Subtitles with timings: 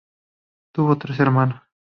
[0.71, 1.61] Tuvo tres hermanos.